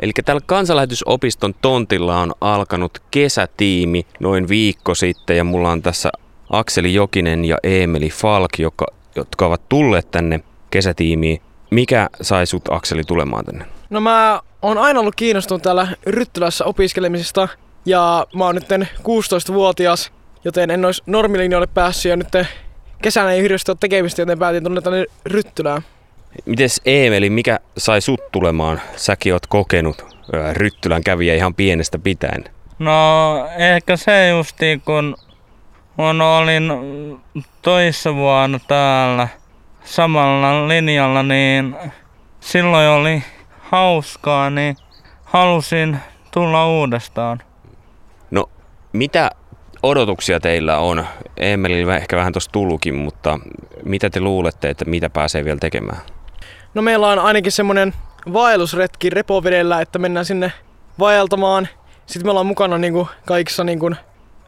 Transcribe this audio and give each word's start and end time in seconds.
Eli 0.00 0.12
tällä 0.24 0.40
kansanlähetysopiston 0.46 1.54
tontilla 1.62 2.20
on 2.20 2.32
alkanut 2.40 2.98
kesätiimi 3.10 4.06
noin 4.20 4.48
viikko 4.48 4.94
sitten 4.94 5.36
ja 5.36 5.44
mulla 5.44 5.70
on 5.70 5.82
tässä 5.82 6.10
Akseli 6.50 6.94
Jokinen 6.94 7.44
ja 7.44 7.56
Eemeli 7.62 8.10
Falk, 8.10 8.58
joka, 8.58 8.86
jotka 9.16 9.46
ovat 9.46 9.68
tulleet 9.68 10.10
tänne 10.10 10.40
kesätiimiin. 10.70 11.40
Mikä 11.70 12.08
sai 12.22 12.46
sut 12.46 12.62
Akseli 12.70 13.04
tulemaan 13.04 13.44
tänne? 13.44 13.64
No 13.90 14.00
mä 14.00 14.40
oon 14.62 14.78
aina 14.78 15.00
ollut 15.00 15.14
kiinnostunut 15.14 15.62
täällä 15.62 15.88
Ryttylässä 16.06 16.64
opiskelemisesta 16.64 17.48
ja 17.86 18.26
mä 18.34 18.44
oon 18.44 18.54
nyt 18.54 18.64
16-vuotias, 18.98 20.12
joten 20.44 20.70
en 20.70 20.84
olisi 20.84 21.02
normilinjoille 21.06 21.66
päässyt 21.66 22.10
ja 22.10 22.16
nyt 22.16 22.28
kesänä 23.02 23.32
ei 23.32 23.42
hirveästi 23.42 23.70
ole 23.70 23.76
tekemistä, 23.80 24.22
joten 24.22 24.38
päätin 24.38 24.64
tulla 24.64 24.80
tänne 24.80 25.04
Ryttylään. 25.26 25.82
Mites 26.44 26.80
Eemeli, 26.84 27.30
mikä 27.30 27.60
sai 27.78 28.00
sut 28.00 28.20
tulemaan? 28.32 28.80
Säkin 28.96 29.32
oot 29.32 29.46
kokenut 29.46 30.16
Ryttylän 30.52 31.02
kävijä 31.04 31.34
ihan 31.34 31.54
pienestä 31.54 31.98
pitäen. 31.98 32.44
No 32.78 33.48
ehkä 33.56 33.96
se 33.96 34.28
justi 34.28 34.82
kun 34.84 35.16
on 35.98 36.20
olin 36.20 36.72
toissa 37.62 38.14
vuonna 38.14 38.60
täällä 38.68 39.28
samalla 39.84 40.68
linjalla, 40.68 41.22
niin 41.22 41.76
silloin 42.40 42.88
oli 42.88 43.22
hauskaa, 43.60 44.50
niin 44.50 44.76
halusin 45.24 45.96
tulla 46.30 46.68
uudestaan. 46.68 47.42
No, 48.30 48.50
mitä 48.92 49.30
odotuksia 49.82 50.40
teillä 50.40 50.78
on? 50.78 51.06
Emeli 51.36 51.96
ehkä 51.96 52.16
vähän 52.16 52.32
tuossa 52.32 52.52
tullukin, 52.52 52.94
mutta 52.94 53.40
mitä 53.84 54.10
te 54.10 54.20
luulette, 54.20 54.70
että 54.70 54.84
mitä 54.84 55.10
pääsee 55.10 55.44
vielä 55.44 55.58
tekemään? 55.60 56.00
No 56.76 56.82
meillä 56.82 57.08
on 57.08 57.18
ainakin 57.18 57.52
semmonen 57.52 57.94
vaellusretki 58.32 59.10
repovedellä, 59.10 59.80
että 59.80 59.98
mennään 59.98 60.26
sinne 60.26 60.52
vaeltamaan. 60.98 61.68
Sitten 62.06 62.26
me 62.26 62.30
ollaan 62.30 62.46
mukana 62.46 62.78
niinku 62.78 63.08
kaikissa 63.26 63.64
niinku 63.64 63.94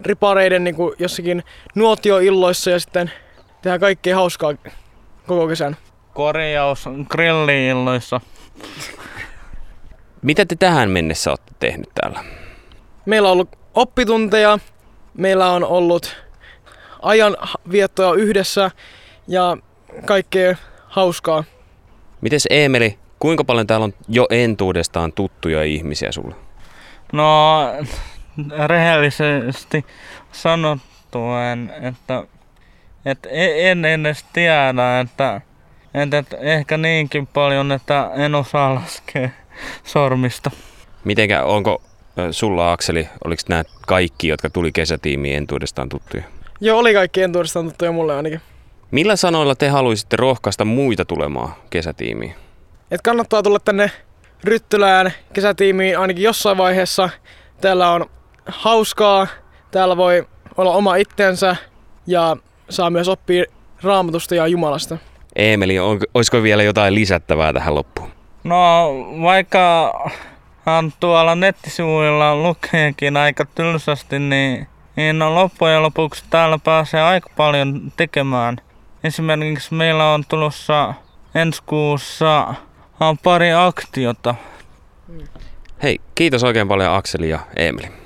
ripareiden 0.00 0.64
niinku 0.64 0.94
jossakin 0.98 1.42
nuotioilloissa 1.74 2.70
ja 2.70 2.80
sitten 2.80 3.10
tehdään 3.62 3.80
kaikkea 3.80 4.16
hauskaa 4.16 4.54
koko 5.26 5.48
kesän. 5.48 5.76
Korjaus 6.14 6.84
grilliilloissa. 7.10 8.20
Mitä 10.22 10.46
te 10.46 10.56
tähän 10.56 10.90
mennessä 10.90 11.30
olette 11.30 11.52
tehnyt 11.58 11.88
täällä? 11.94 12.24
Meillä 13.04 13.28
on 13.28 13.32
ollut 13.32 13.56
oppitunteja, 13.74 14.58
meillä 15.14 15.50
on 15.50 15.64
ollut 15.64 16.16
ajanviettoja 17.02 18.14
yhdessä 18.14 18.70
ja 19.28 19.56
kaikkea 20.04 20.56
hauskaa. 20.86 21.44
Mites 22.26 22.46
Eemeli, 22.50 22.98
kuinka 23.18 23.44
paljon 23.44 23.66
täällä 23.66 23.84
on 23.84 23.94
jo 24.08 24.26
entuudestaan 24.30 25.12
tuttuja 25.12 25.62
ihmisiä 25.62 26.12
sulle? 26.12 26.34
No, 27.12 27.58
rehellisesti 28.66 29.84
sanottuen, 30.32 31.72
että, 31.82 32.24
että 33.04 33.28
e- 33.28 33.70
en 33.70 33.84
edes 33.84 34.24
tiedä, 34.32 35.00
että, 35.00 35.40
että 35.94 36.36
ehkä 36.36 36.76
niinkin 36.76 37.26
paljon, 37.26 37.72
että 37.72 38.10
en 38.14 38.34
osaa 38.34 38.74
laskea 38.74 39.28
sormista. 39.84 40.50
Mitenkä, 41.04 41.44
onko 41.44 41.82
sulla 42.30 42.72
Akseli, 42.72 43.08
oliko 43.24 43.42
nämä 43.48 43.64
kaikki, 43.86 44.28
jotka 44.28 44.50
tuli 44.50 44.72
kesätiimiin 44.72 45.36
entuudestaan 45.36 45.88
tuttuja? 45.88 46.22
Joo, 46.60 46.78
oli 46.78 46.94
kaikki 46.94 47.22
entuudestaan 47.22 47.66
tuttuja 47.66 47.92
mulle 47.92 48.14
ainakin. 48.14 48.40
Millä 48.90 49.16
sanoilla 49.16 49.54
te 49.54 49.68
haluaisitte 49.68 50.16
rohkaista 50.16 50.64
muita 50.64 51.04
tulemaan 51.04 51.54
kesätiimiin? 51.70 52.34
Et 52.90 53.02
kannattaa 53.02 53.42
tulla 53.42 53.58
tänne 53.58 53.90
Ryttylään 54.44 55.12
kesätiimiin 55.32 55.98
ainakin 55.98 56.24
jossain 56.24 56.56
vaiheessa. 56.56 57.10
Täällä 57.60 57.90
on 57.90 58.06
hauskaa, 58.46 59.26
täällä 59.70 59.96
voi 59.96 60.26
olla 60.56 60.72
oma 60.72 60.96
itsensä 60.96 61.56
ja 62.06 62.36
saa 62.70 62.90
myös 62.90 63.08
oppia 63.08 63.44
raamatusta 63.82 64.34
ja 64.34 64.46
Jumalasta. 64.46 64.98
Eemeli, 65.36 65.78
on, 65.78 66.00
olisiko 66.14 66.42
vielä 66.42 66.62
jotain 66.62 66.94
lisättävää 66.94 67.52
tähän 67.52 67.74
loppuun? 67.74 68.10
No 68.44 68.88
vaikka 69.22 69.92
hän 70.66 70.92
tuolla 71.00 71.34
nettisivuilla 71.34 72.36
lukeekin 72.36 73.16
aika 73.16 73.44
tylsästi, 73.54 74.18
niin, 74.18 74.66
niin 74.96 75.18
no 75.18 75.34
loppujen 75.34 75.82
lopuksi 75.82 76.24
täällä 76.30 76.58
pääsee 76.64 77.02
aika 77.02 77.30
paljon 77.36 77.92
tekemään. 77.96 78.56
Esimerkiksi 79.04 79.74
meillä 79.74 80.12
on 80.12 80.24
tulossa 80.28 80.94
ensi 81.34 81.62
kuussa 81.66 82.54
pari 83.22 83.52
aktiota. 83.52 84.34
Hei, 85.82 85.98
kiitos 86.14 86.44
oikein 86.44 86.68
paljon 86.68 86.94
Akseli 86.94 87.28
ja 87.28 87.38
Emeli. 87.56 88.05